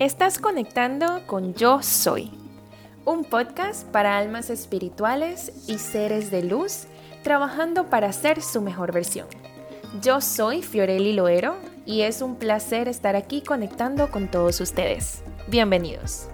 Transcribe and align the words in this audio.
Estás 0.00 0.38
conectando 0.38 1.26
con 1.26 1.52
Yo 1.52 1.82
Soy, 1.82 2.30
un 3.04 3.22
podcast 3.22 3.86
para 3.88 4.16
almas 4.16 4.48
espirituales 4.48 5.52
y 5.68 5.76
seres 5.76 6.30
de 6.30 6.42
luz 6.42 6.86
trabajando 7.22 7.90
para 7.90 8.10
ser 8.14 8.40
su 8.40 8.62
mejor 8.62 8.92
versión. 8.92 9.26
Yo 10.00 10.22
soy 10.22 10.62
Fiorelli 10.62 11.12
Loero 11.12 11.56
y 11.84 12.00
es 12.00 12.22
un 12.22 12.36
placer 12.36 12.88
estar 12.88 13.14
aquí 13.14 13.42
conectando 13.42 14.10
con 14.10 14.28
todos 14.28 14.62
ustedes. 14.62 15.22
Bienvenidos. 15.48 16.28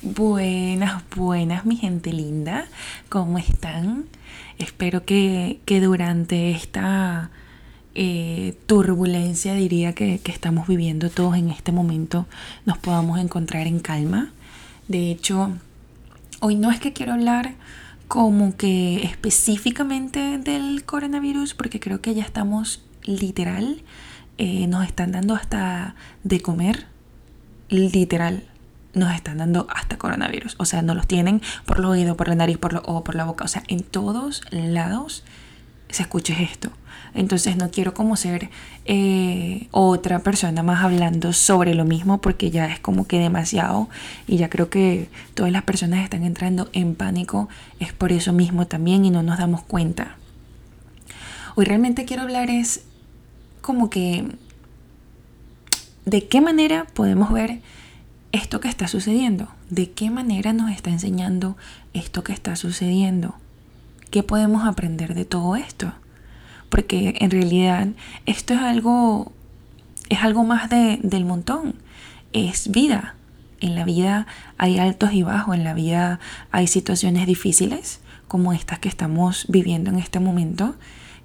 Buenas, 0.00 1.02
buenas, 1.16 1.66
mi 1.66 1.76
gente 1.76 2.12
linda. 2.12 2.68
¿Cómo 3.14 3.38
están? 3.38 4.06
Espero 4.58 5.04
que, 5.04 5.60
durante 5.68 6.50
esta 6.50 7.30
eh, 7.94 8.58
turbulencia, 8.66 9.54
diría 9.54 9.92
que, 9.92 10.18
que 10.18 10.32
estamos 10.32 10.66
viviendo 10.66 11.08
todos 11.10 11.36
en 11.36 11.48
este 11.48 11.70
momento, 11.70 12.26
nos 12.66 12.76
podamos 12.78 13.20
encontrar 13.20 13.68
en 13.68 13.78
calma. 13.78 14.32
De 14.88 15.12
hecho, 15.12 15.52
hoy 16.40 16.56
no 16.56 16.72
es 16.72 16.80
que 16.80 16.92
quiero 16.92 17.12
hablar 17.12 17.54
como 18.08 18.56
que 18.56 19.04
específicamente 19.04 20.38
del 20.38 20.84
coronavirus, 20.84 21.54
porque 21.54 21.78
creo 21.78 22.00
que 22.00 22.16
ya 22.16 22.24
estamos 22.24 22.82
literal, 23.04 23.84
eh, 24.38 24.66
nos 24.66 24.84
están 24.84 25.12
dando 25.12 25.36
hasta 25.36 25.94
de 26.24 26.40
comer, 26.40 26.86
literal 27.68 28.42
nos 28.94 29.14
están 29.14 29.38
dando 29.38 29.66
hasta 29.74 29.98
coronavirus. 29.98 30.54
O 30.58 30.64
sea, 30.64 30.82
no 30.82 30.94
los 30.94 31.06
tienen 31.06 31.42
por 31.66 31.80
los 31.80 31.92
oídos, 31.92 32.16
por 32.16 32.28
la 32.28 32.34
nariz, 32.34 32.58
por 32.58 32.82
o 32.86 33.04
por 33.04 33.14
la 33.14 33.24
boca. 33.24 33.44
O 33.44 33.48
sea, 33.48 33.62
en 33.68 33.82
todos 33.82 34.42
lados 34.50 35.24
se 35.90 36.02
escucha 36.02 36.34
esto. 36.40 36.70
Entonces 37.14 37.56
no 37.56 37.70
quiero 37.70 37.94
como 37.94 38.16
ser 38.16 38.50
eh, 38.84 39.68
otra 39.70 40.18
persona 40.18 40.64
más 40.64 40.84
hablando 40.84 41.32
sobre 41.32 41.74
lo 41.74 41.84
mismo 41.84 42.20
porque 42.20 42.50
ya 42.50 42.66
es 42.66 42.80
como 42.80 43.06
que 43.06 43.20
demasiado 43.20 43.88
y 44.26 44.36
ya 44.36 44.50
creo 44.50 44.68
que 44.68 45.08
todas 45.34 45.52
las 45.52 45.62
personas 45.62 46.02
están 46.02 46.24
entrando 46.24 46.68
en 46.72 46.96
pánico. 46.96 47.48
Es 47.78 47.92
por 47.92 48.10
eso 48.10 48.32
mismo 48.32 48.66
también 48.66 49.04
y 49.04 49.10
no 49.10 49.22
nos 49.22 49.38
damos 49.38 49.62
cuenta. 49.62 50.16
Hoy 51.54 51.64
realmente 51.64 52.04
quiero 52.04 52.24
hablar 52.24 52.50
es 52.50 52.82
como 53.60 53.88
que 53.88 54.26
de 56.04 56.26
qué 56.26 56.40
manera 56.40 56.86
podemos 56.92 57.32
ver 57.32 57.60
esto 58.34 58.58
que 58.58 58.68
está 58.68 58.88
sucediendo? 58.88 59.48
¿De 59.70 59.92
qué 59.92 60.10
manera 60.10 60.52
nos 60.52 60.72
está 60.72 60.90
enseñando 60.90 61.56
esto 61.92 62.24
que 62.24 62.32
está 62.32 62.56
sucediendo? 62.56 63.36
¿Qué 64.10 64.24
podemos 64.24 64.66
aprender 64.66 65.14
de 65.14 65.24
todo 65.24 65.54
esto? 65.54 65.92
Porque 66.68 67.14
en 67.20 67.30
realidad 67.30 67.88
esto 68.26 68.54
es 68.54 68.60
algo, 68.60 69.32
es 70.08 70.24
algo 70.24 70.42
más 70.42 70.68
de, 70.68 70.98
del 71.04 71.24
montón. 71.24 71.76
Es 72.32 72.72
vida. 72.72 73.14
En 73.60 73.76
la 73.76 73.84
vida 73.84 74.26
hay 74.58 74.80
altos 74.80 75.12
y 75.12 75.22
bajos, 75.22 75.54
en 75.54 75.62
la 75.62 75.72
vida 75.72 76.18
hay 76.50 76.66
situaciones 76.66 77.28
difíciles 77.28 78.00
como 78.26 78.52
estas 78.52 78.80
que 78.80 78.88
estamos 78.88 79.46
viviendo 79.48 79.90
en 79.90 80.00
este 80.00 80.18
momento 80.18 80.74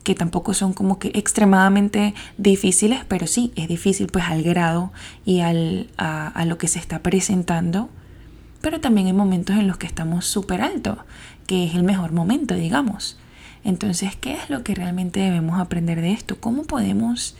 que 0.03 0.16
tampoco 0.16 0.53
son 0.53 0.73
como 0.73 1.00
que 1.00 1.11
extremadamente 1.14 2.14
difíciles, 2.38 3.02
pero 3.08 3.28
sí 3.28 3.52
es 3.55 3.67
difícil 3.67 4.08
pues 4.08 4.25
al 4.25 4.44
grado 4.44 4.92
y 5.25 5.42
al, 5.42 5.89
a, 5.97 6.45
lo 6.45 6.58
que 6.58 6.67
se 6.67 6.80
está 6.80 7.00
presentando. 7.00 7.89
Pero 8.61 8.81
también 8.81 9.08
hay 9.08 9.14
momentos 9.14 9.55
en 9.58 9.67
los 9.67 9.77
que 9.77 9.88
estamos 9.88 10.25
súper 10.25 10.61
altos, 10.61 10.97
que 11.47 11.66
es 11.66 11.75
el 11.75 11.83
mejor 11.83 12.11
momento, 12.11 12.55
digamos. 12.55 13.17
Entonces, 13.64 14.16
¿qué 14.16 14.33
es 14.33 14.50
lo 14.50 14.64
que 14.64 14.75
realmente 14.75 15.20
debemos 15.20 15.59
aprender 15.59 16.02
de 16.02 16.11
esto? 16.11 16.39
¿Cómo 16.39 16.64
podemos, 16.64 17.36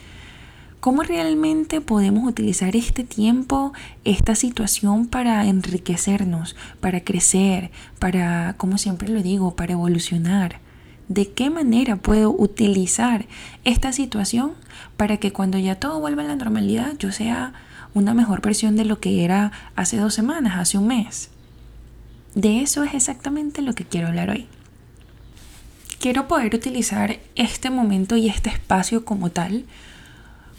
cómo 0.80 1.02
realmente 1.02 1.80
podemos 1.80 2.28
utilizar 2.28 2.76
este 2.76 3.04
tiempo, 3.04 3.72
esta 4.04 4.34
situación 4.34 5.06
para 5.06 5.46
enriquecernos, 5.46 6.56
para 6.80 7.00
crecer, 7.00 7.70
para, 7.98 8.54
como 8.58 8.78
siempre 8.78 9.08
lo 9.08 9.22
digo, 9.22 9.56
para 9.56 9.72
evolucionar? 9.72 10.69
De 11.10 11.28
qué 11.28 11.50
manera 11.50 11.96
puedo 11.96 12.30
utilizar 12.30 13.26
esta 13.64 13.92
situación 13.92 14.52
para 14.96 15.16
que 15.16 15.32
cuando 15.32 15.58
ya 15.58 15.74
todo 15.74 15.98
vuelva 15.98 16.22
a 16.22 16.26
la 16.26 16.36
normalidad 16.36 16.96
yo 16.98 17.10
sea 17.10 17.52
una 17.94 18.14
mejor 18.14 18.40
versión 18.40 18.76
de 18.76 18.84
lo 18.84 19.00
que 19.00 19.24
era 19.24 19.50
hace 19.74 19.96
dos 19.96 20.14
semanas, 20.14 20.56
hace 20.56 20.78
un 20.78 20.86
mes. 20.86 21.30
De 22.36 22.60
eso 22.60 22.84
es 22.84 22.94
exactamente 22.94 23.60
lo 23.60 23.74
que 23.74 23.84
quiero 23.84 24.06
hablar 24.06 24.30
hoy. 24.30 24.46
Quiero 25.98 26.28
poder 26.28 26.54
utilizar 26.54 27.18
este 27.34 27.70
momento 27.70 28.16
y 28.16 28.28
este 28.28 28.48
espacio 28.48 29.04
como 29.04 29.30
tal, 29.30 29.64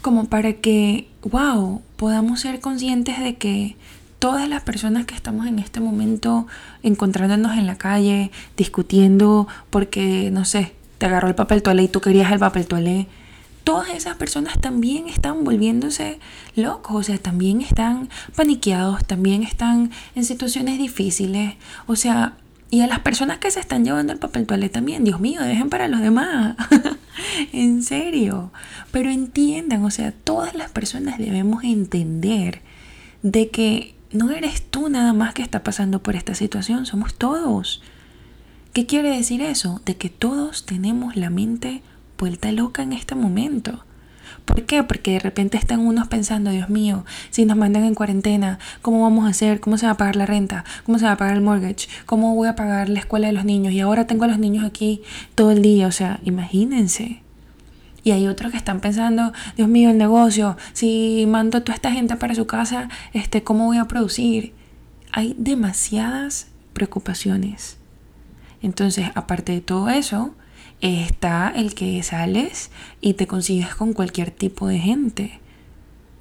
como 0.02 0.26
para 0.26 0.52
que, 0.52 1.08
wow, 1.22 1.80
podamos 1.96 2.40
ser 2.40 2.60
conscientes 2.60 3.18
de 3.20 3.36
que 3.36 3.76
todas 4.22 4.48
las 4.48 4.62
personas 4.62 5.04
que 5.04 5.16
estamos 5.16 5.48
en 5.48 5.58
este 5.58 5.80
momento 5.80 6.46
encontrándonos 6.84 7.58
en 7.58 7.66
la 7.66 7.76
calle, 7.76 8.30
discutiendo 8.56 9.48
porque, 9.68 10.30
no 10.30 10.44
sé, 10.44 10.74
te 10.98 11.06
agarró 11.06 11.26
el 11.26 11.34
papel 11.34 11.60
toalé 11.60 11.82
y 11.82 11.88
tú 11.88 12.00
querías 12.00 12.30
el 12.30 12.38
papel 12.38 12.68
toalé, 12.68 13.08
todas 13.64 13.88
esas 13.88 14.14
personas 14.14 14.60
también 14.60 15.08
están 15.08 15.42
volviéndose 15.42 16.20
locos, 16.54 16.94
o 16.94 17.02
sea, 17.02 17.18
también 17.18 17.62
están 17.62 18.10
paniqueados, 18.36 19.04
también 19.04 19.42
están 19.42 19.90
en 20.14 20.24
situaciones 20.24 20.78
difíciles, 20.78 21.56
o 21.88 21.96
sea, 21.96 22.34
y 22.70 22.82
a 22.82 22.86
las 22.86 23.00
personas 23.00 23.38
que 23.38 23.50
se 23.50 23.58
están 23.58 23.84
llevando 23.84 24.12
el 24.12 24.20
papel 24.20 24.46
toalé 24.46 24.68
también, 24.68 25.02
Dios 25.02 25.18
mío, 25.18 25.42
dejen 25.42 25.68
para 25.68 25.88
los 25.88 26.00
demás. 26.00 26.54
en 27.52 27.82
serio. 27.82 28.52
Pero 28.92 29.10
entiendan, 29.10 29.84
o 29.84 29.90
sea, 29.90 30.12
todas 30.12 30.54
las 30.54 30.70
personas 30.70 31.18
debemos 31.18 31.64
entender 31.64 32.62
de 33.22 33.50
que 33.50 33.96
no 34.12 34.30
eres 34.30 34.62
tú 34.62 34.88
nada 34.88 35.12
más 35.12 35.34
que 35.34 35.42
está 35.42 35.62
pasando 35.62 36.02
por 36.02 36.16
esta 36.16 36.34
situación, 36.34 36.86
somos 36.86 37.14
todos. 37.14 37.82
¿Qué 38.72 38.86
quiere 38.86 39.10
decir 39.10 39.42
eso? 39.42 39.80
De 39.84 39.96
que 39.96 40.08
todos 40.08 40.64
tenemos 40.64 41.16
la 41.16 41.30
mente 41.30 41.82
vuelta 42.18 42.52
loca 42.52 42.82
en 42.82 42.92
este 42.92 43.14
momento. 43.14 43.84
¿Por 44.44 44.64
qué? 44.64 44.82
Porque 44.82 45.12
de 45.12 45.18
repente 45.18 45.56
están 45.56 45.80
unos 45.80 46.08
pensando, 46.08 46.50
Dios 46.50 46.68
mío, 46.68 47.04
si 47.30 47.44
nos 47.44 47.56
mandan 47.56 47.84
en 47.84 47.94
cuarentena, 47.94 48.58
¿cómo 48.80 49.02
vamos 49.02 49.26
a 49.26 49.28
hacer? 49.28 49.60
¿Cómo 49.60 49.78
se 49.78 49.86
va 49.86 49.92
a 49.92 49.96
pagar 49.96 50.16
la 50.16 50.26
renta? 50.26 50.64
¿Cómo 50.84 50.98
se 50.98 51.04
va 51.04 51.12
a 51.12 51.16
pagar 51.16 51.34
el 51.34 51.42
mortgage? 51.42 51.88
¿Cómo 52.06 52.34
voy 52.34 52.48
a 52.48 52.56
pagar 52.56 52.88
la 52.88 52.98
escuela 52.98 53.28
de 53.28 53.32
los 53.32 53.44
niños? 53.44 53.72
Y 53.72 53.80
ahora 53.80 54.06
tengo 54.06 54.24
a 54.24 54.28
los 54.28 54.38
niños 54.38 54.64
aquí 54.64 55.02
todo 55.34 55.52
el 55.52 55.62
día. 55.62 55.86
O 55.86 55.92
sea, 55.92 56.20
imagínense. 56.24 57.21
Y 58.04 58.10
hay 58.10 58.26
otros 58.26 58.50
que 58.50 58.58
están 58.58 58.80
pensando, 58.80 59.32
Dios 59.56 59.68
mío, 59.68 59.90
el 59.90 59.98
negocio, 59.98 60.56
si 60.72 61.24
mando 61.28 61.62
toda 61.62 61.76
esta 61.76 61.92
gente 61.92 62.16
para 62.16 62.34
su 62.34 62.46
casa, 62.46 62.88
este, 63.12 63.44
¿cómo 63.44 63.66
voy 63.66 63.78
a 63.78 63.86
producir? 63.86 64.52
Hay 65.12 65.34
demasiadas 65.38 66.48
preocupaciones. 66.72 67.76
Entonces, 68.60 69.10
aparte 69.14 69.52
de 69.52 69.60
todo 69.60 69.88
eso, 69.88 70.34
está 70.80 71.52
el 71.54 71.74
que 71.74 72.02
sales 72.02 72.70
y 73.00 73.14
te 73.14 73.26
consigues 73.26 73.74
con 73.74 73.92
cualquier 73.92 74.30
tipo 74.30 74.66
de 74.66 74.78
gente. 74.78 75.40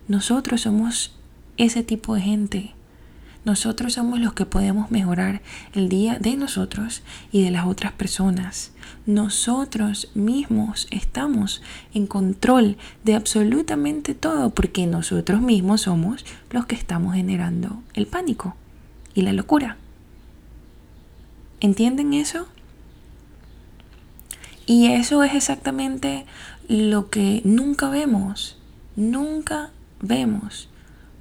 Nosotros 0.07 0.61
somos 0.61 1.15
ese 1.57 1.83
tipo 1.83 2.15
de 2.15 2.21
gente. 2.21 2.71
Nosotros 3.43 3.93
somos 3.93 4.19
los 4.19 4.33
que 4.33 4.45
podemos 4.45 4.91
mejorar 4.91 5.41
el 5.73 5.89
día 5.89 6.19
de 6.19 6.35
nosotros 6.35 7.01
y 7.31 7.43
de 7.43 7.49
las 7.49 7.65
otras 7.65 7.91
personas. 7.91 8.71
Nosotros 9.07 10.11
mismos 10.13 10.87
estamos 10.91 11.63
en 11.95 12.05
control 12.05 12.77
de 13.03 13.15
absolutamente 13.15 14.13
todo 14.13 14.51
porque 14.51 14.85
nosotros 14.85 15.41
mismos 15.41 15.81
somos 15.81 16.23
los 16.51 16.67
que 16.67 16.75
estamos 16.75 17.15
generando 17.15 17.81
el 17.95 18.05
pánico 18.05 18.55
y 19.15 19.23
la 19.23 19.33
locura. 19.33 19.77
¿Entienden 21.61 22.13
eso? 22.13 22.47
Y 24.67 24.91
eso 24.91 25.23
es 25.23 25.33
exactamente 25.33 26.27
lo 26.67 27.09
que 27.09 27.41
nunca 27.43 27.89
vemos. 27.89 28.57
Nunca 28.95 29.71
vemos 29.99 30.69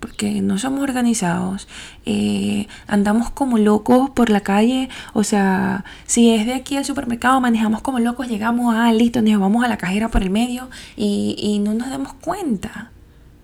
porque 0.01 0.41
no 0.43 0.59
somos 0.59 0.83
organizados, 0.83 1.69
eh, 2.07 2.67
andamos 2.87 3.31
como 3.31 3.59
locos 3.59 4.11
por 4.11 4.31
la 4.31 4.41
calle, 4.41 4.89
o 5.13 5.23
sea, 5.23 5.85
si 6.07 6.31
es 6.31 6.47
de 6.47 6.55
aquí 6.55 6.77
al 6.77 6.85
supermercado, 6.85 7.41
manejamos 7.41 7.83
como 7.83 8.01
locos, 8.01 8.29
llegamos 8.29 8.75
a, 8.75 8.93
listo, 8.93 9.23
nos 9.23 9.41
vamos 9.41 9.65
a 9.65 9.69
la 9.69 9.79
cajera 9.79 10.09
por 10.09 10.23
el 10.23 10.31
medio 10.31 10.69
y, 10.97 11.37
y 11.39 11.59
no 11.59 11.75
nos 11.75 11.91
damos 11.91 12.15
cuenta. 12.15 12.91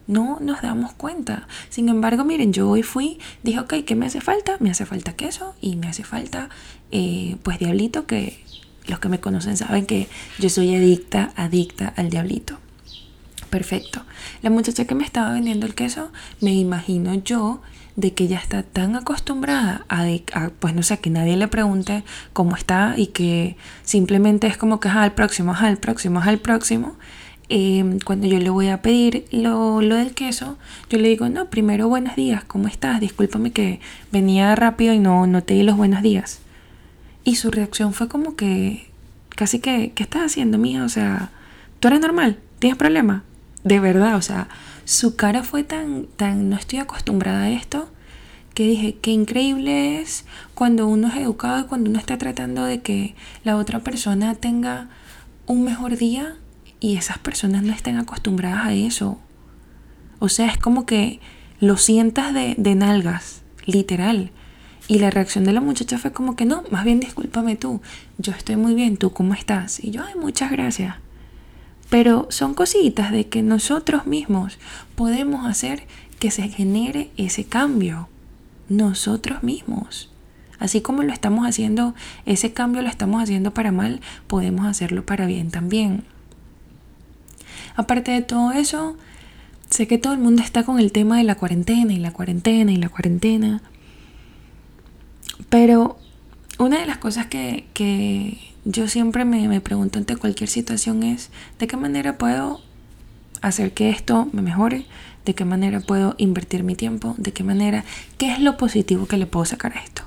No 0.08 0.38
nos 0.40 0.62
damos 0.62 0.92
cuenta. 0.92 1.48
Sin 1.68 1.88
embargo, 1.88 2.24
miren, 2.24 2.52
yo 2.52 2.70
hoy 2.70 2.84
fui, 2.84 3.18
dije, 3.42 3.58
ok, 3.58 3.74
¿qué 3.84 3.96
me 3.96 4.06
hace 4.06 4.20
falta? 4.20 4.56
Me 4.60 4.70
hace 4.70 4.86
falta 4.86 5.14
queso 5.14 5.56
y 5.60 5.74
me 5.74 5.88
hace 5.88 6.04
falta, 6.04 6.48
eh, 6.92 7.36
pues, 7.42 7.58
diablito, 7.58 8.06
que 8.06 8.40
los 8.86 9.00
que 9.00 9.08
me 9.08 9.18
conocen 9.18 9.56
saben 9.56 9.84
que 9.84 10.08
yo 10.38 10.48
soy 10.48 10.76
adicta, 10.76 11.32
adicta 11.34 11.92
al 11.96 12.10
diablito. 12.10 12.58
Perfecto. 13.50 14.02
La 14.42 14.50
muchacha 14.50 14.84
que 14.84 14.94
me 14.94 15.04
estaba 15.04 15.32
vendiendo 15.32 15.66
el 15.66 15.74
queso, 15.74 16.10
me 16.40 16.52
imagino 16.52 17.14
yo 17.14 17.60
de 17.96 18.12
que 18.12 18.28
ya 18.28 18.38
está 18.38 18.62
tan 18.62 18.94
acostumbrada 18.94 19.86
a, 19.88 20.06
pues 20.60 20.74
no 20.74 20.82
sé, 20.82 20.98
que 20.98 21.10
nadie 21.10 21.36
le 21.36 21.48
pregunte 21.48 22.04
cómo 22.32 22.54
está 22.54 22.94
y 22.96 23.08
que 23.08 23.56
simplemente 23.82 24.46
es 24.46 24.56
como 24.56 24.80
que 24.80 24.88
al 24.88 25.12
próximo, 25.12 25.54
al 25.54 25.78
próximo, 25.78 26.20
al 26.20 26.38
próximo. 26.38 26.96
Em, 27.48 28.00
cuando 28.00 28.26
yo 28.26 28.38
le 28.40 28.50
voy 28.50 28.68
a 28.68 28.82
pedir 28.82 29.24
lo, 29.30 29.80
lo, 29.80 29.94
del 29.94 30.14
queso, 30.14 30.58
yo 30.90 30.98
le 30.98 31.08
digo, 31.08 31.28
no, 31.28 31.48
primero 31.48 31.88
buenos 31.88 32.16
días, 32.16 32.44
¿cómo 32.44 32.66
estás? 32.66 33.00
Discúlpame 33.00 33.52
que 33.52 33.80
venía 34.10 34.54
rápido 34.56 34.92
y 34.92 34.98
no, 34.98 35.26
no 35.28 35.42
te 35.44 35.54
di 35.54 35.62
los 35.62 35.76
buenos 35.76 36.02
días. 36.02 36.40
Y 37.24 37.36
su 37.36 37.50
reacción 37.50 37.92
fue 37.92 38.08
como 38.08 38.34
que, 38.34 38.88
casi 39.30 39.60
que, 39.60 39.92
¿qué 39.94 40.02
estás 40.02 40.22
haciendo, 40.22 40.58
mía? 40.58 40.84
O 40.84 40.88
sea, 40.88 41.30
¿tú 41.78 41.88
eres 41.88 42.00
normal? 42.00 42.38
¿Tienes 42.58 42.76
problema? 42.76 43.22
De 43.66 43.80
verdad, 43.80 44.14
o 44.14 44.22
sea, 44.22 44.46
su 44.84 45.16
cara 45.16 45.42
fue 45.42 45.64
tan, 45.64 46.06
tan, 46.14 46.48
no 46.48 46.56
estoy 46.56 46.78
acostumbrada 46.78 47.42
a 47.42 47.50
esto, 47.50 47.90
que 48.54 48.62
dije, 48.62 48.98
qué 49.02 49.10
increíble 49.10 50.00
es 50.00 50.24
cuando 50.54 50.86
uno 50.86 51.08
es 51.08 51.16
educado 51.16 51.58
y 51.58 51.64
cuando 51.64 51.90
uno 51.90 51.98
está 51.98 52.16
tratando 52.16 52.64
de 52.64 52.80
que 52.80 53.16
la 53.42 53.56
otra 53.56 53.80
persona 53.80 54.36
tenga 54.36 54.88
un 55.46 55.64
mejor 55.64 55.96
día 55.96 56.36
y 56.78 56.96
esas 56.96 57.18
personas 57.18 57.64
no 57.64 57.72
estén 57.72 57.96
acostumbradas 57.96 58.66
a 58.66 58.72
eso. 58.72 59.18
O 60.20 60.28
sea, 60.28 60.46
es 60.46 60.58
como 60.58 60.86
que 60.86 61.18
lo 61.58 61.76
sientas 61.76 62.32
de, 62.32 62.54
de 62.56 62.76
nalgas, 62.76 63.42
literal. 63.64 64.30
Y 64.86 65.00
la 65.00 65.10
reacción 65.10 65.42
de 65.42 65.52
la 65.52 65.60
muchacha 65.60 65.98
fue 65.98 66.12
como 66.12 66.36
que 66.36 66.44
no, 66.44 66.62
más 66.70 66.84
bien 66.84 67.00
discúlpame 67.00 67.56
tú, 67.56 67.82
yo 68.16 68.30
estoy 68.30 68.54
muy 68.54 68.76
bien, 68.76 68.96
¿tú 68.96 69.10
cómo 69.10 69.34
estás? 69.34 69.82
Y 69.82 69.90
yo, 69.90 70.04
ay, 70.04 70.14
muchas 70.14 70.52
gracias. 70.52 70.94
Pero 71.90 72.26
son 72.30 72.54
cositas 72.54 73.12
de 73.12 73.28
que 73.28 73.42
nosotros 73.42 74.06
mismos 74.06 74.58
podemos 74.94 75.46
hacer 75.46 75.84
que 76.18 76.30
se 76.30 76.48
genere 76.48 77.10
ese 77.16 77.44
cambio. 77.44 78.08
Nosotros 78.68 79.42
mismos. 79.42 80.10
Así 80.58 80.80
como 80.80 81.02
lo 81.02 81.12
estamos 81.12 81.46
haciendo, 81.46 81.94
ese 82.24 82.52
cambio 82.52 82.82
lo 82.82 82.88
estamos 82.88 83.22
haciendo 83.22 83.52
para 83.52 83.72
mal, 83.72 84.00
podemos 84.26 84.66
hacerlo 84.66 85.04
para 85.04 85.26
bien 85.26 85.50
también. 85.50 86.04
Aparte 87.76 88.10
de 88.10 88.22
todo 88.22 88.52
eso, 88.52 88.96
sé 89.68 89.86
que 89.86 89.98
todo 89.98 90.14
el 90.14 90.18
mundo 90.18 90.42
está 90.42 90.64
con 90.64 90.78
el 90.78 90.92
tema 90.92 91.18
de 91.18 91.24
la 91.24 91.34
cuarentena 91.34 91.92
y 91.92 91.98
la 91.98 92.12
cuarentena 92.12 92.72
y 92.72 92.76
la 92.76 92.88
cuarentena. 92.88 93.60
Pero 95.50 95.98
una 96.58 96.80
de 96.80 96.86
las 96.86 96.96
cosas 96.96 97.26
que, 97.26 97.66
que 97.74 98.54
yo 98.66 98.88
siempre 98.88 99.24
me, 99.24 99.46
me 99.46 99.60
pregunto 99.60 99.98
ante 99.98 100.16
cualquier 100.16 100.50
situación 100.50 101.04
es 101.04 101.30
de 101.60 101.68
qué 101.68 101.76
manera 101.76 102.18
puedo 102.18 102.60
hacer 103.40 103.72
que 103.72 103.90
esto 103.90 104.28
me 104.32 104.42
mejore, 104.42 104.86
de 105.24 105.34
qué 105.34 105.44
manera 105.44 105.78
puedo 105.80 106.16
invertir 106.18 106.64
mi 106.64 106.74
tiempo, 106.74 107.14
de 107.16 107.32
qué 107.32 107.44
manera, 107.44 107.84
qué 108.18 108.32
es 108.32 108.40
lo 108.40 108.56
positivo 108.56 109.06
que 109.06 109.18
le 109.18 109.26
puedo 109.26 109.44
sacar 109.44 109.76
a 109.76 109.80
esto. 109.80 110.02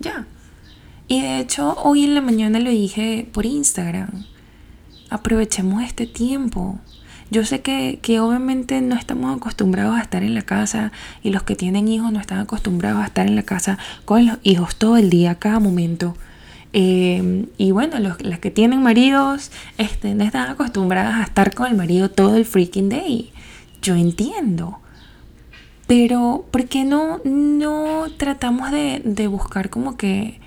Ya. 0.00 0.26
Y 1.06 1.22
de 1.22 1.38
hecho, 1.38 1.76
hoy 1.84 2.02
en 2.02 2.16
la 2.16 2.20
mañana 2.20 2.58
lo 2.58 2.70
dije 2.70 3.28
por 3.32 3.46
Instagram. 3.46 4.24
Aprovechemos 5.08 5.84
este 5.84 6.08
tiempo. 6.08 6.80
Yo 7.30 7.44
sé 7.44 7.60
que, 7.60 8.00
que, 8.02 8.18
obviamente 8.18 8.80
no 8.80 8.96
estamos 8.96 9.36
acostumbrados 9.36 9.96
a 9.96 10.02
estar 10.02 10.24
en 10.24 10.34
la 10.34 10.42
casa 10.42 10.90
y 11.22 11.30
los 11.30 11.44
que 11.44 11.54
tienen 11.54 11.86
hijos 11.86 12.10
no 12.12 12.18
están 12.18 12.38
acostumbrados 12.38 13.02
a 13.02 13.06
estar 13.06 13.28
en 13.28 13.36
la 13.36 13.42
casa 13.44 13.78
con 14.04 14.26
los 14.26 14.38
hijos 14.42 14.74
todo 14.74 14.96
el 14.96 15.08
día, 15.08 15.36
cada 15.36 15.60
momento. 15.60 16.16
Eh, 16.78 17.46
y 17.56 17.70
bueno, 17.70 17.98
las 17.98 18.38
que 18.38 18.50
tienen 18.50 18.82
maridos 18.82 19.50
este, 19.78 20.12
están 20.12 20.50
acostumbradas 20.50 21.14
a 21.14 21.22
estar 21.22 21.54
con 21.54 21.68
el 21.68 21.74
marido 21.74 22.10
todo 22.10 22.36
el 22.36 22.44
freaking 22.44 22.90
day. 22.90 23.32
Yo 23.80 23.94
entiendo. 23.94 24.80
Pero, 25.86 26.44
¿por 26.50 26.66
qué 26.66 26.84
no, 26.84 27.22
no 27.24 28.08
tratamos 28.18 28.72
de, 28.72 29.00
de 29.02 29.26
buscar 29.26 29.70
como 29.70 29.96
que, 29.96 30.38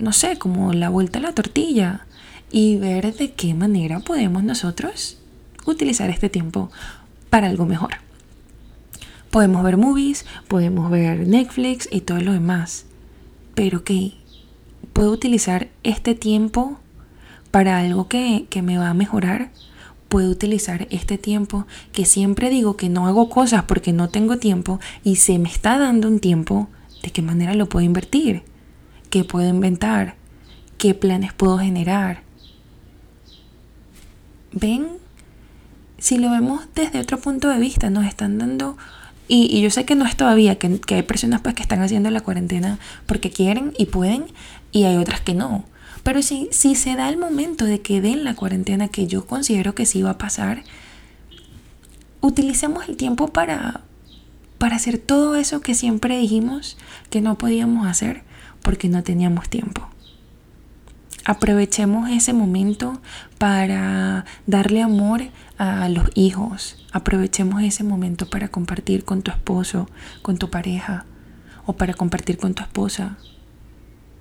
no 0.00 0.12
sé, 0.12 0.38
como 0.38 0.72
la 0.72 0.88
vuelta 0.88 1.20
a 1.20 1.22
la 1.22 1.34
tortilla? 1.34 2.04
Y 2.50 2.78
ver 2.78 3.14
de 3.14 3.32
qué 3.34 3.54
manera 3.54 4.00
podemos 4.00 4.42
nosotros 4.42 5.18
utilizar 5.66 6.10
este 6.10 6.28
tiempo 6.28 6.72
para 7.30 7.46
algo 7.46 7.64
mejor. 7.64 7.94
Podemos 9.30 9.62
ver 9.62 9.76
movies, 9.76 10.26
podemos 10.48 10.90
ver 10.90 11.28
Netflix 11.28 11.88
y 11.92 12.00
todo 12.00 12.18
lo 12.18 12.32
demás. 12.32 12.86
Pero 13.54 13.84
¿qué? 13.84 14.14
Puedo 14.94 15.10
utilizar 15.10 15.68
este 15.82 16.14
tiempo 16.14 16.78
para 17.50 17.78
algo 17.78 18.08
que, 18.08 18.46
me 18.62 18.78
va 18.78 18.88
a 18.88 18.94
mejorar. 18.94 19.50
Puedo 20.08 20.30
utilizar 20.30 20.86
este 20.90 21.18
tiempo 21.18 21.66
que 21.92 22.06
siempre 22.06 22.48
digo 22.48 22.76
que 22.76 22.88
no 22.88 23.06
hago 23.06 23.28
cosas 23.28 23.64
porque 23.64 23.92
no 23.92 24.08
tengo 24.08 24.38
tiempo 24.38 24.80
y 25.02 25.16
se 25.16 25.38
me 25.38 25.50
está 25.50 25.78
dando 25.78 26.08
un 26.08 26.20
tiempo. 26.20 26.68
¿De 27.02 27.10
qué 27.10 27.20
manera 27.20 27.54
lo 27.54 27.68
puedo 27.68 27.84
invertir? 27.84 28.44
¿Qué 29.10 29.24
puedo 29.24 29.48
inventar? 29.48 30.14
¿Qué 30.78 30.94
planes 30.94 31.34
puedo 31.34 31.58
generar? 31.58 32.22
¿Ven? 34.52 34.86
Si 35.98 36.18
lo 36.18 36.30
vemos 36.30 36.62
desde 36.74 37.00
otro 37.00 37.18
punto 37.18 37.48
de 37.48 37.58
vista, 37.58 37.90
nos 37.90 38.06
están 38.06 38.38
dando 38.38 38.76
y, 39.26 39.62
yo 39.62 39.70
sé 39.70 39.86
que 39.86 39.94
no 39.94 40.04
es 40.04 40.16
todavía, 40.16 40.58
que, 40.58 40.80
que, 40.80 40.96
hay 40.96 41.02
personas 41.02 41.40
pues 41.40 41.54
que 41.54 41.62
están 41.62 41.80
haciendo 41.80 42.10
la 42.10 42.20
cuarentena 42.20 42.78
porque 43.06 43.30
quieren 43.30 43.72
y 43.78 43.86
pueden 43.86 44.26
y 44.74 44.84
hay 44.84 44.98
otras 44.98 45.22
que 45.22 45.32
no. 45.32 45.64
Pero 46.02 46.20
si, 46.20 46.48
si 46.50 46.74
se 46.74 46.96
da 46.96 47.08
el 47.08 47.16
momento 47.16 47.64
de 47.64 47.80
que 47.80 48.02
den 48.02 48.24
la 48.24 48.34
cuarentena, 48.34 48.88
que 48.88 49.06
yo 49.06 49.24
considero 49.24 49.74
que 49.74 49.86
sí 49.86 50.02
va 50.02 50.10
a 50.10 50.18
pasar, 50.18 50.64
utilicemos 52.20 52.88
el 52.88 52.96
tiempo 52.96 53.28
para, 53.28 53.82
para 54.58 54.76
hacer 54.76 54.98
todo 54.98 55.36
eso 55.36 55.60
que 55.62 55.74
siempre 55.74 56.18
dijimos 56.18 56.76
que 57.08 57.22
no 57.22 57.38
podíamos 57.38 57.86
hacer 57.86 58.24
porque 58.62 58.88
no 58.88 59.02
teníamos 59.02 59.48
tiempo. 59.48 59.88
Aprovechemos 61.24 62.10
ese 62.10 62.34
momento 62.34 63.00
para 63.38 64.26
darle 64.46 64.82
amor 64.82 65.22
a 65.56 65.88
los 65.88 66.10
hijos. 66.14 66.84
Aprovechemos 66.92 67.62
ese 67.62 67.84
momento 67.84 68.28
para 68.28 68.48
compartir 68.48 69.04
con 69.04 69.22
tu 69.22 69.30
esposo, 69.30 69.88
con 70.20 70.36
tu 70.36 70.50
pareja 70.50 71.06
o 71.64 71.74
para 71.74 71.94
compartir 71.94 72.36
con 72.36 72.52
tu 72.52 72.62
esposa. 72.62 73.16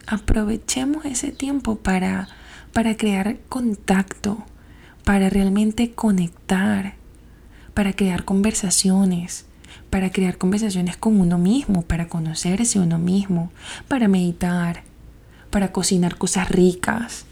Aprovechemos 0.05 1.05
ese 1.05 1.31
tiempo 1.31 1.77
para, 1.77 2.27
para 2.73 2.97
crear 2.97 3.37
contacto, 3.49 4.43
para 5.03 5.29
realmente 5.29 5.91
conectar, 5.91 6.95
para 7.73 7.93
crear 7.93 8.25
conversaciones, 8.25 9.45
para 9.89 10.11
crear 10.11 10.37
conversaciones 10.37 10.97
con 10.97 11.19
uno 11.19 11.37
mismo, 11.37 11.83
para 11.83 12.07
conocerse 12.07 12.79
uno 12.79 12.99
mismo, 12.99 13.51
para 13.87 14.07
meditar, 14.07 14.83
para 15.49 15.71
cocinar 15.71 16.17
cosas 16.17 16.49
ricas, 16.49 17.25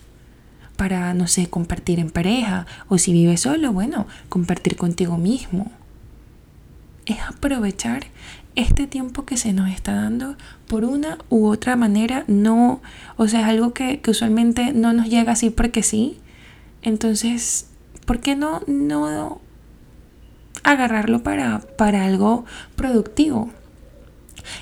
para, 0.78 1.14
no 1.14 1.28
sé, 1.28 1.48
compartir 1.48 2.00
en 2.00 2.10
pareja, 2.10 2.66
o 2.88 2.98
si 2.98 3.14
vives 3.14 3.42
solo, 3.42 3.74
bueno, 3.74 4.08
compartir 4.30 4.78
contigo 4.78 5.18
mismo. 5.18 5.72
Es 7.06 7.20
aprovechar 7.22 8.06
este 8.56 8.88
tiempo 8.88 9.26
que 9.26 9.38
se 9.38 9.54
nos 9.54 9.70
está 9.70 9.94
dando 9.94 10.36
por 10.68 10.84
una 10.86 11.18
u 11.30 11.48
otra 11.48 11.76
manera, 11.76 12.24
no, 12.28 12.82
o 13.18 13.28
sea, 13.28 13.42
es 13.42 13.46
algo 13.48 13.74
que, 13.74 14.02
que 14.02 14.12
usualmente 14.12 14.74
no 14.74 14.94
nos 14.94 15.08
llega 15.08 15.34
así 15.34 15.50
porque 15.50 15.84
sí. 15.84 16.20
Entonces, 16.82 17.68
¿por 18.06 18.20
qué 18.20 18.36
no, 18.36 18.62
no 18.68 19.40
agarrarlo 20.64 21.24
para, 21.24 21.60
para 21.78 22.06
algo 22.06 22.46
productivo? 22.76 23.52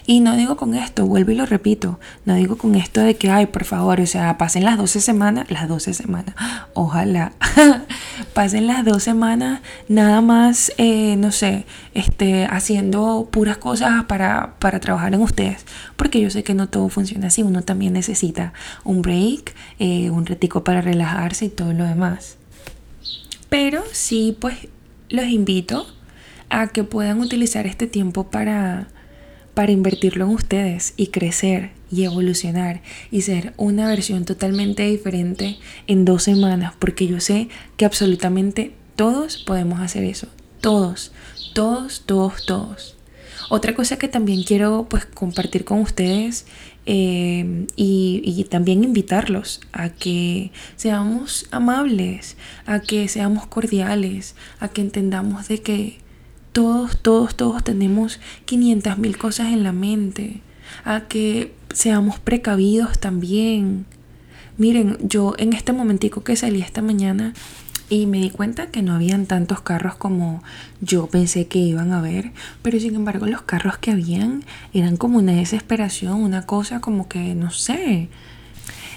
Y 0.05 0.19
no 0.19 0.35
digo 0.35 0.57
con 0.57 0.73
esto, 0.73 1.05
vuelvo 1.05 1.31
y 1.31 1.35
lo 1.35 1.45
repito, 1.45 1.99
no 2.25 2.35
digo 2.35 2.57
con 2.57 2.75
esto 2.75 3.01
de 3.01 3.15
que, 3.15 3.29
ay, 3.29 3.45
por 3.47 3.65
favor, 3.65 4.01
o 4.01 4.05
sea, 4.05 4.37
pasen 4.37 4.63
las 4.65 4.77
12 4.77 5.01
semanas, 5.01 5.49
las 5.49 5.67
12 5.67 5.93
semanas, 5.93 6.35
ojalá, 6.73 7.33
pasen 8.33 8.67
las 8.67 8.85
dos 8.85 9.03
semanas 9.03 9.61
nada 9.87 10.21
más, 10.21 10.71
eh, 10.77 11.15
no 11.17 11.31
sé, 11.31 11.65
este, 11.93 12.45
haciendo 12.45 13.27
puras 13.31 13.57
cosas 13.57 14.05
para, 14.05 14.55
para 14.59 14.79
trabajar 14.79 15.13
en 15.13 15.21
ustedes, 15.21 15.65
porque 15.95 16.21
yo 16.21 16.29
sé 16.29 16.43
que 16.43 16.53
no 16.53 16.67
todo 16.67 16.89
funciona 16.89 17.27
así, 17.27 17.43
uno 17.43 17.61
también 17.61 17.93
necesita 17.93 18.53
un 18.83 19.01
break, 19.01 19.53
eh, 19.79 20.09
un 20.09 20.25
retico 20.25 20.63
para 20.63 20.81
relajarse 20.81 21.45
y 21.45 21.49
todo 21.49 21.73
lo 21.73 21.85
demás. 21.85 22.37
Pero 23.49 23.83
sí, 23.91 24.37
pues 24.39 24.67
los 25.09 25.25
invito 25.25 25.87
a 26.49 26.67
que 26.67 26.83
puedan 26.83 27.19
utilizar 27.19 27.65
este 27.67 27.87
tiempo 27.87 28.29
para 28.29 28.87
para 29.53 29.71
invertirlo 29.71 30.25
en 30.25 30.31
ustedes 30.31 30.93
y 30.97 31.07
crecer 31.07 31.71
y 31.91 32.03
evolucionar 32.03 32.81
y 33.11 33.21
ser 33.21 33.53
una 33.57 33.87
versión 33.87 34.25
totalmente 34.25 34.83
diferente 34.83 35.57
en 35.87 36.05
dos 36.05 36.23
semanas, 36.23 36.73
porque 36.79 37.07
yo 37.07 37.19
sé 37.19 37.49
que 37.77 37.85
absolutamente 37.85 38.73
todos 38.95 39.37
podemos 39.37 39.79
hacer 39.79 40.03
eso, 40.03 40.27
todos, 40.61 41.11
todos, 41.53 42.03
todos, 42.05 42.45
todos. 42.45 42.95
Otra 43.49 43.73
cosa 43.73 43.97
que 43.97 44.07
también 44.07 44.43
quiero 44.43 44.85
pues 44.87 45.05
compartir 45.05 45.65
con 45.65 45.79
ustedes 45.79 46.45
eh, 46.85 47.65
y, 47.75 48.21
y 48.23 48.43
también 48.43 48.83
invitarlos 48.83 49.61
a 49.71 49.89
que 49.89 50.51
seamos 50.75 51.47
amables, 51.49 52.37
a 52.67 52.79
que 52.79 53.07
seamos 53.07 53.47
cordiales, 53.47 54.35
a 54.59 54.67
que 54.67 54.81
entendamos 54.81 55.47
de 55.47 55.61
que 55.61 55.97
todos, 56.59 56.97
todos, 56.97 57.35
todos 57.35 57.63
tenemos 57.63 58.19
500 58.43 58.97
mil 58.97 59.17
cosas 59.17 59.47
en 59.53 59.63
la 59.63 59.71
mente, 59.71 60.41
a 60.83 61.07
que 61.07 61.53
seamos 61.73 62.19
precavidos 62.19 62.99
también. 62.99 63.85
Miren, 64.57 64.97
yo 65.01 65.35
en 65.37 65.53
este 65.53 65.71
momentico 65.71 66.21
que 66.25 66.35
salí 66.35 66.61
esta 66.61 66.81
mañana 66.81 67.33
y 67.87 68.07
me 68.07 68.19
di 68.19 68.29
cuenta 68.29 68.67
que 68.67 68.81
no 68.81 68.93
habían 68.93 69.25
tantos 69.25 69.61
carros 69.61 69.95
como 69.95 70.43
yo 70.81 71.07
pensé 71.07 71.47
que 71.47 71.59
iban 71.59 71.93
a 71.93 71.99
haber, 71.99 72.33
pero 72.61 72.77
sin 72.77 72.93
embargo 72.93 73.25
los 73.25 73.43
carros 73.43 73.77
que 73.77 73.91
habían 73.91 74.43
eran 74.73 74.97
como 74.97 75.19
una 75.19 75.31
desesperación, 75.31 76.15
una 76.15 76.45
cosa 76.45 76.81
como 76.81 77.07
que 77.07 77.35
no 77.35 77.51
sé. 77.51 78.09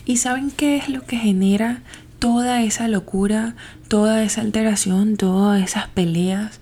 ¿Y 0.05 0.17
saben 0.17 0.51
qué 0.51 0.79
es 0.79 0.89
lo 0.89 1.03
que 1.05 1.17
genera 1.17 1.83
toda 2.19 2.61
esa 2.65 2.89
locura, 2.89 3.55
toda 3.87 4.25
esa 4.25 4.41
alteración, 4.41 5.17
todas 5.17 5.63
esas 5.63 5.87
peleas? 5.87 6.59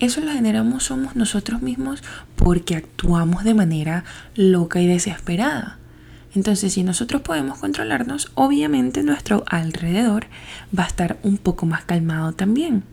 Eso 0.00 0.20
lo 0.20 0.30
generamos 0.30 0.84
somos 0.84 1.16
nosotros 1.16 1.60
mismos 1.60 2.02
porque 2.36 2.76
actuamos 2.76 3.44
de 3.44 3.54
manera 3.54 4.04
loca 4.36 4.80
y 4.80 4.86
desesperada. 4.86 5.78
Entonces, 6.34 6.74
si 6.74 6.84
nosotros 6.84 7.22
podemos 7.22 7.58
controlarnos, 7.58 8.30
obviamente 8.34 9.02
nuestro 9.02 9.44
alrededor 9.48 10.26
va 10.76 10.84
a 10.84 10.88
estar 10.88 11.18
un 11.22 11.36
poco 11.36 11.66
más 11.66 11.84
calmado 11.84 12.32
también. 12.32 12.84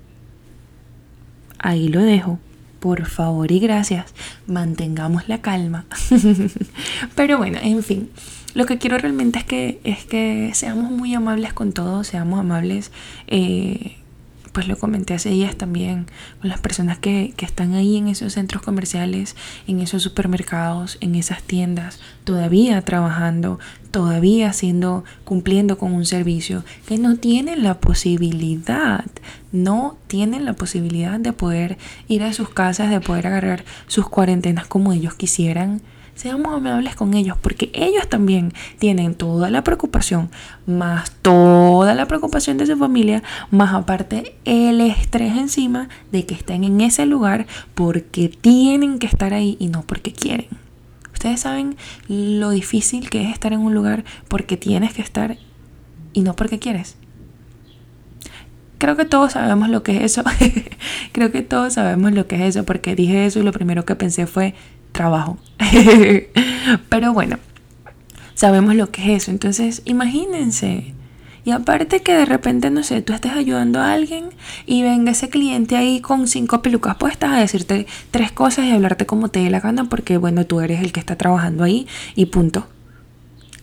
Ahí 1.59 1.89
lo 1.89 2.01
dejo. 2.01 2.39
Por 2.79 3.05
favor 3.05 3.51
y 3.51 3.59
gracias, 3.59 4.13
mantengamos 4.45 5.27
la 5.27 5.41
calma. 5.41 5.85
Pero 7.15 7.37
bueno, 7.39 7.57
en 7.61 7.81
fin, 7.81 8.09
lo 8.53 8.65
que 8.65 8.77
quiero 8.77 8.97
realmente 8.97 9.39
es 9.39 9.45
que, 9.45 9.79
es 9.83 10.05
que 10.05 10.51
seamos 10.53 10.91
muy 10.91 11.15
amables 11.15 11.51
con 11.53 11.73
todos, 11.73 12.07
seamos 12.07 12.39
amables 12.39 12.91
eh, 13.25 13.97
pues 14.55 14.69
lo 14.69 14.77
comenté 14.77 15.13
hace 15.13 15.31
días 15.31 15.57
también 15.57 16.07
con 16.39 16.49
las 16.49 16.61
personas 16.61 16.97
que, 16.97 17.33
que, 17.35 17.45
están 17.45 17.73
ahí 17.73 17.97
en 17.97 18.07
esos 18.07 18.31
centros 18.31 18.63
comerciales, 18.63 19.35
en 19.67 19.81
esos 19.81 20.01
supermercados, 20.01 20.97
en 21.01 21.15
esas 21.15 21.43
tiendas, 21.43 21.99
todavía 22.23 22.81
trabajando, 22.81 23.59
todavía 23.91 24.49
haciendo, 24.49 25.03
cumpliendo 25.25 25.77
con 25.77 25.91
un 25.91 26.05
servicio, 26.05 26.63
que 26.87 26.97
no 26.97 27.17
tienen 27.17 27.63
la 27.63 27.81
posibilidad, 27.81 29.03
no 29.51 29.97
tienen 30.07 30.45
la 30.45 30.53
posibilidad 30.53 31.19
de 31.19 31.33
poder 31.33 31.77
ir 32.07 32.23
a 32.23 32.31
sus 32.31 32.47
casas, 32.47 32.89
de 32.89 33.01
poder 33.01 33.27
agarrar 33.27 33.65
sus 33.87 34.07
cuarentenas 34.07 34.67
como 34.67 34.93
ellos 34.93 35.15
quisieran 35.15 35.81
seamos 36.15 36.53
amables 36.53 36.95
con 36.95 37.13
ellos, 37.13 37.37
porque 37.39 37.69
ellos 37.73 38.07
también 38.09 38.53
tienen 38.79 39.13
toda 39.13 39.49
la 39.49 39.63
preocupación, 39.63 40.29
más 40.65 41.11
toda 41.21 41.93
la 41.93 42.07
preocupación 42.07 42.57
de 42.57 42.65
su 42.65 42.77
familia, 42.77 43.21
más 43.51 43.73
aparte 43.73 44.35
el 44.45 44.81
estrés 44.81 45.37
encima 45.37 45.89
de 46.11 46.25
que 46.25 46.33
estén 46.33 46.63
en 46.63 46.81
ese 46.81 47.05
lugar 47.05 47.45
porque 47.75 48.29
tienen 48.29 48.97
que 48.97 49.07
estar 49.07 49.33
ahí 49.33 49.57
y 49.59 49.67
no 49.67 49.83
porque 49.83 50.13
quieren. 50.13 50.47
Ustedes 51.13 51.41
saben 51.41 51.75
lo 52.07 52.49
difícil 52.49 53.09
que 53.09 53.23
es 53.23 53.31
estar 53.33 53.53
en 53.53 53.59
un 53.59 53.73
lugar 53.73 54.03
porque 54.27 54.57
tienes 54.57 54.93
que 54.93 55.01
estar 55.01 55.37
y 56.13 56.21
no 56.21 56.35
porque 56.35 56.59
quieres. 56.59 56.97
Creo 58.77 58.97
que 58.97 59.05
todos 59.05 59.33
sabemos 59.33 59.69
lo 59.69 59.83
que 59.83 59.97
es 59.97 60.03
eso. 60.03 60.23
Creo 61.13 61.31
que 61.31 61.41
todos 61.41 61.73
sabemos 61.73 62.11
lo 62.11 62.27
que 62.27 62.35
es 62.35 62.41
eso 62.41 62.65
porque 62.65 62.95
dije 62.95 63.25
eso 63.25 63.39
y 63.39 63.43
lo 63.43 63.51
primero 63.51 63.85
que 63.85 63.95
pensé 63.95 64.27
fue 64.27 64.53
trabajo. 64.95 65.37
Pero 66.89 67.13
bueno, 67.13 67.37
sabemos 68.33 68.75
lo 68.75 68.89
que 68.89 69.03
es 69.03 69.23
eso. 69.23 69.31
Entonces, 69.31 69.81
imagínense. 69.85 70.93
Y 71.43 71.51
aparte 71.51 72.01
que 72.01 72.15
de 72.15 72.25
repente, 72.25 72.71
no 72.71 72.81
sé, 72.81 73.03
tú 73.03 73.13
estés 73.13 73.33
ayudando 73.33 73.79
a 73.79 73.93
alguien 73.93 74.29
y 74.65 74.81
venga 74.81 75.11
ese 75.11 75.29
cliente 75.29 75.75
ahí 75.75 76.01
con 76.01 76.27
cinco 76.27 76.63
pelucas 76.63 76.95
puestas 76.95 77.33
a 77.33 77.39
decirte 77.39 77.85
tres 78.09 78.31
cosas 78.31 78.65
y 78.65 78.71
hablarte 78.71 79.05
como 79.05 79.29
te 79.29 79.41
dé 79.41 79.51
la 79.51 79.59
gana 79.59 79.87
porque, 79.87 80.17
bueno, 80.17 80.47
tú 80.47 80.61
eres 80.61 80.81
el 80.81 80.91
que 80.91 80.99
está 80.99 81.17
trabajando 81.17 81.63
ahí 81.63 81.87
y 82.15 82.25
punto. 82.27 82.67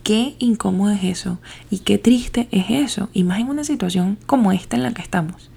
Qué 0.05 0.37
incómodo 0.39 0.93
es 0.93 1.03
eso 1.03 1.39
y 1.71 1.79
qué 1.79 1.99
triste 1.99 2.47
es 2.53 2.67
eso. 2.69 3.09
Y 3.13 3.25
más 3.25 3.41
en 3.41 3.49
una 3.49 3.65
situación 3.65 4.17
como 4.27 4.53
esta 4.53 4.77
en 4.77 4.85
la 4.85 4.93
que 4.93 5.03
estamos. 5.03 5.51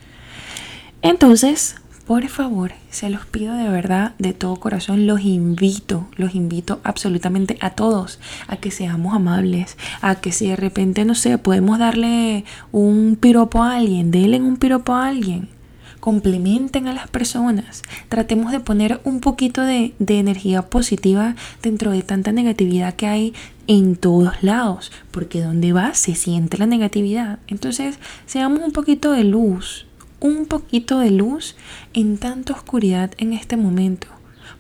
Entonces, 1.03 1.75
por 2.05 2.27
favor, 2.27 2.73
se 2.91 3.09
los 3.09 3.25
pido 3.25 3.55
de 3.55 3.67
verdad, 3.67 4.13
de 4.19 4.33
todo 4.33 4.57
corazón, 4.57 5.07
los 5.07 5.21
invito, 5.21 6.07
los 6.17 6.35
invito 6.35 6.79
absolutamente 6.83 7.57
a 7.61 7.71
todos 7.71 8.19
a 8.47 8.57
que 8.57 8.69
seamos 8.69 9.15
amables, 9.15 9.75
a 10.01 10.15
que 10.15 10.31
si 10.31 10.47
de 10.47 10.55
repente, 10.55 11.03
no 11.03 11.15
sé, 11.15 11.39
podemos 11.39 11.79
darle 11.79 12.45
un 12.71 13.17
piropo 13.19 13.63
a 13.63 13.77
alguien, 13.77 14.11
denle 14.11 14.39
un 14.39 14.57
piropo 14.57 14.93
a 14.93 15.07
alguien, 15.07 15.49
complementen 15.99 16.87
a 16.87 16.93
las 16.93 17.07
personas, 17.07 17.81
tratemos 18.07 18.51
de 18.51 18.59
poner 18.59 19.01
un 19.03 19.19
poquito 19.19 19.61
de, 19.61 19.95
de 19.97 20.19
energía 20.19 20.61
positiva 20.61 21.35
dentro 21.63 21.89
de 21.89 22.03
tanta 22.03 22.31
negatividad 22.31 22.93
que 22.93 23.07
hay 23.07 23.33
en 23.65 23.95
todos 23.95 24.43
lados, 24.43 24.91
porque 25.09 25.41
donde 25.41 25.73
va 25.73 25.95
se 25.95 26.13
siente 26.13 26.59
la 26.59 26.67
negatividad. 26.67 27.39
Entonces, 27.47 27.97
seamos 28.27 28.59
un 28.59 28.73
poquito 28.73 29.11
de 29.11 29.23
luz, 29.23 29.87
un 30.19 30.45
poquito 30.45 30.99
de 30.99 31.11
luz 31.11 31.55
en 31.93 32.17
tanta 32.17 32.53
oscuridad 32.53 33.11
en 33.17 33.33
este 33.33 33.57
momento, 33.57 34.07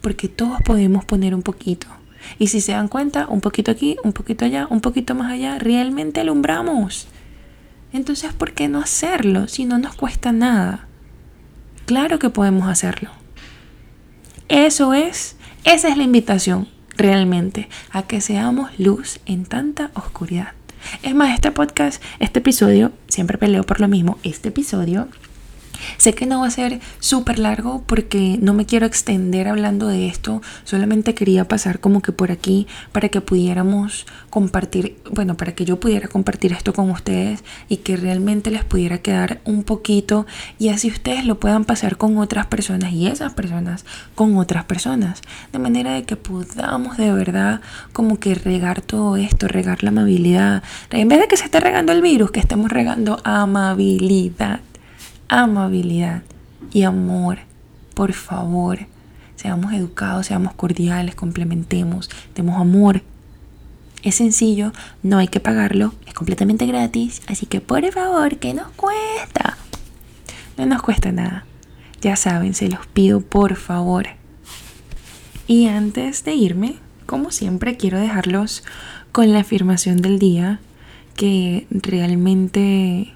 porque 0.01 0.27
todos 0.27 0.61
podemos 0.63 1.05
poner 1.05 1.35
un 1.35 1.41
poquito. 1.41 1.87
Y 2.39 2.47
si 2.47 2.61
se 2.61 2.71
dan 2.71 2.87
cuenta, 2.87 3.27
un 3.27 3.41
poquito 3.41 3.71
aquí, 3.71 3.97
un 4.03 4.13
poquito 4.13 4.45
allá, 4.45 4.67
un 4.69 4.81
poquito 4.81 5.15
más 5.15 5.31
allá, 5.31 5.59
realmente 5.59 6.21
alumbramos. 6.21 7.07
Entonces, 7.93 8.33
¿por 8.33 8.53
qué 8.53 8.67
no 8.67 8.79
hacerlo 8.79 9.47
si 9.47 9.65
no 9.65 9.77
nos 9.77 9.95
cuesta 9.95 10.31
nada? 10.31 10.87
Claro 11.85 12.19
que 12.19 12.29
podemos 12.29 12.67
hacerlo. 12.67 13.09
Eso 14.49 14.93
es, 14.93 15.37
esa 15.63 15.89
es 15.89 15.97
la 15.97 16.03
invitación 16.03 16.67
realmente, 16.97 17.69
a 17.91 18.03
que 18.03 18.21
seamos 18.21 18.71
luz 18.79 19.19
en 19.25 19.45
tanta 19.45 19.91
oscuridad. 19.95 20.53
Es 21.03 21.15
más, 21.15 21.33
este 21.33 21.51
podcast, 21.51 22.01
este 22.19 22.39
episodio, 22.39 22.91
siempre 23.07 23.37
peleo 23.37 23.63
por 23.63 23.79
lo 23.79 23.87
mismo, 23.87 24.17
este 24.23 24.49
episodio 24.49 25.07
Sé 26.05 26.13
que 26.13 26.27
no 26.27 26.41
va 26.41 26.45
a 26.45 26.51
ser 26.51 26.81
súper 26.99 27.39
largo 27.39 27.81
porque 27.87 28.37
no 28.39 28.53
me 28.53 28.67
quiero 28.67 28.85
extender 28.85 29.47
hablando 29.47 29.87
de 29.87 30.07
esto, 30.07 30.39
solamente 30.63 31.15
quería 31.15 31.47
pasar 31.47 31.79
como 31.79 32.03
que 32.03 32.11
por 32.11 32.29
aquí 32.29 32.67
para 32.91 33.09
que 33.09 33.21
pudiéramos 33.21 34.05
compartir, 34.29 34.99
bueno, 35.09 35.35
para 35.35 35.55
que 35.55 35.65
yo 35.65 35.79
pudiera 35.79 36.07
compartir 36.07 36.53
esto 36.53 36.73
con 36.73 36.91
ustedes 36.91 37.43
y 37.69 37.77
que 37.77 37.97
realmente 37.97 38.51
les 38.51 38.63
pudiera 38.63 38.99
quedar 38.99 39.41
un 39.45 39.63
poquito 39.63 40.27
y 40.59 40.69
así 40.69 40.89
ustedes 40.89 41.25
lo 41.25 41.39
puedan 41.39 41.65
pasar 41.65 41.97
con 41.97 42.19
otras 42.19 42.45
personas 42.45 42.93
y 42.93 43.07
esas 43.07 43.33
personas 43.33 43.83
con 44.13 44.37
otras 44.37 44.65
personas, 44.65 45.21
de 45.53 45.57
manera 45.57 45.93
de 45.95 46.03
que 46.03 46.17
podamos 46.17 46.97
de 46.97 47.11
verdad 47.13 47.61
como 47.93 48.19
que 48.19 48.35
regar 48.35 48.81
todo 48.81 49.17
esto, 49.17 49.47
regar 49.47 49.81
la 49.81 49.89
amabilidad, 49.89 50.61
en 50.91 51.07
vez 51.07 51.19
de 51.19 51.27
que 51.27 51.37
se 51.37 51.45
esté 51.45 51.59
regando 51.59 51.93
el 51.93 52.03
virus, 52.03 52.29
que 52.29 52.41
estemos 52.41 52.71
regando 52.71 53.19
amabilidad 53.23 54.59
amabilidad 55.27 56.23
y 56.71 56.83
amor. 56.83 57.39
Por 57.93 58.13
favor, 58.13 58.79
seamos 59.35 59.73
educados, 59.73 60.27
seamos 60.27 60.53
cordiales, 60.53 61.15
complementemos, 61.15 62.09
demos 62.35 62.59
amor. 62.59 63.01
Es 64.03 64.15
sencillo, 64.15 64.71
no 65.01 65.17
hay 65.17 65.27
que 65.27 65.39
pagarlo, 65.39 65.93
es 66.05 66.13
completamente 66.13 66.65
gratis, 66.65 67.21
así 67.27 67.45
que 67.45 67.61
por 67.61 67.89
favor, 67.91 68.37
¿qué 68.37 68.53
nos 68.53 68.67
cuesta? 68.69 69.57
No 70.57 70.65
nos 70.65 70.81
cuesta 70.81 71.11
nada. 71.11 71.45
Ya 72.01 72.15
saben, 72.15 72.53
se 72.53 72.69
los 72.69 72.85
pido 72.87 73.21
por 73.21 73.55
favor. 73.55 74.07
Y 75.47 75.67
antes 75.67 76.23
de 76.23 76.33
irme, 76.33 76.75
como 77.05 77.31
siempre, 77.31 77.77
quiero 77.77 77.99
dejarlos 77.99 78.63
con 79.11 79.31
la 79.31 79.39
afirmación 79.39 79.97
del 79.97 80.19
día 80.19 80.59
que 81.15 81.65
realmente 81.69 83.13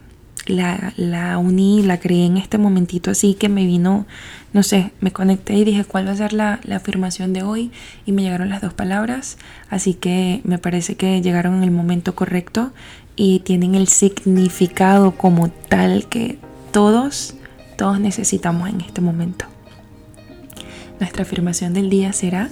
la, 0.50 0.94
la 0.98 1.38
uní, 1.38 1.84
la 1.84 2.00
creé 2.00 2.26
en 2.26 2.38
este 2.38 2.58
momentito 2.58 3.12
así 3.12 3.36
que 3.36 3.50
me 3.50 3.66
vino, 3.66 4.06
no 4.52 4.64
sé, 4.64 4.92
me 5.00 5.12
conecté 5.12 5.54
y 5.54 5.64
dije 5.64 5.86
cuál 5.86 6.08
va 6.08 6.12
a 6.12 6.16
ser 6.16 6.34
la, 6.34 6.60
la 6.64 6.78
afirmación 6.78 7.34
de 7.34 7.44
hoy 7.44 7.72
y 8.06 8.12
me 8.12 8.24
llegaron 8.24 8.50
las 8.50 8.62
dos 8.62 8.74
palabras, 8.74 9.38
así 9.70 9.94
que 9.94 10.42
me 10.44 10.58
parece 10.58 10.96
que 10.96 11.22
llegaron 11.22 11.56
en 11.56 11.64
el 11.64 11.72
momento 11.72 12.16
correcto 12.16 12.72
y 13.16 13.40
tienen 13.40 13.76
el 13.76 13.88
significado 13.88 15.12
como 15.12 15.50
tal 15.50 16.08
que 16.08 16.40
todos, 16.72 17.36
todos 17.78 18.00
necesitamos 18.00 18.70
en 18.70 18.82
este 18.82 19.02
momento. 19.02 19.46
Nuestra 21.00 21.24
afirmación 21.24 21.74
del 21.74 21.90
día 21.90 22.14
será, 22.14 22.50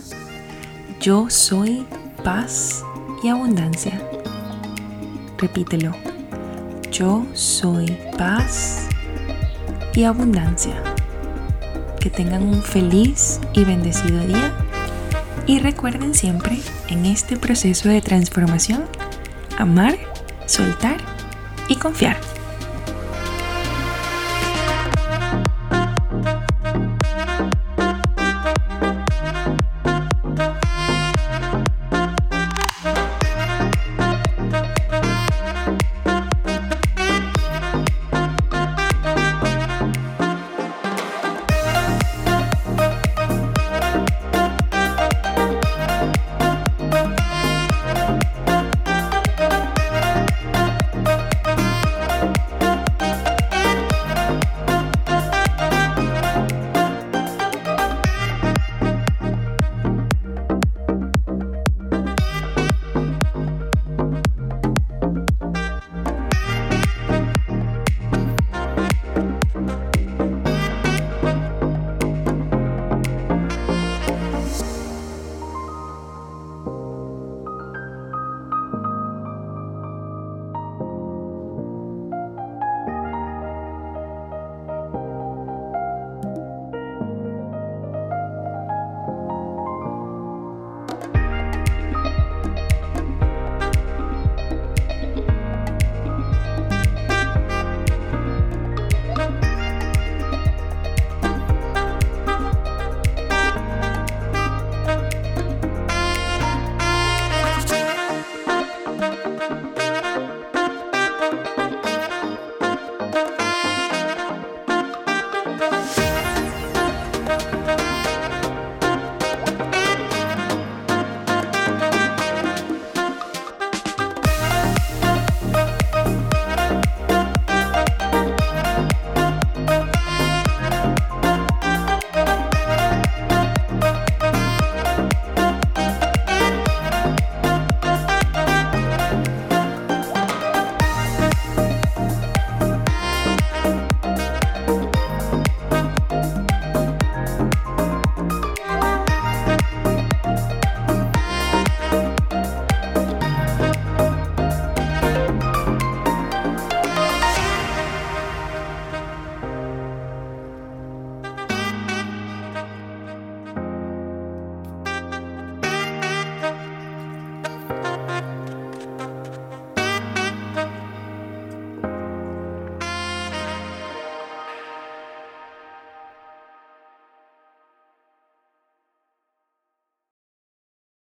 yo 1.01 1.29
soy 1.29 1.85
paz 2.23 2.83
y 3.23 3.29
abundancia. 3.29 4.01
Repítelo 5.37 6.16
yo 6.91 7.25
soy 7.33 7.97
paz 8.17 8.87
y 9.93 10.03
abundancia. 10.03 10.75
Que 11.99 12.09
tengan 12.09 12.43
un 12.43 12.61
feliz 12.61 13.39
y 13.53 13.63
bendecido 13.63 14.25
día 14.25 14.53
Y 15.47 15.59
recuerden 15.59 16.13
siempre, 16.13 16.59
en 16.89 17.05
este 17.05 17.37
proceso 17.37 17.89
de 17.89 18.01
transformación, 18.01 18.85
amar, 19.57 19.97
soltar 20.45 20.97
y 21.69 21.75
confiar. 21.75 22.36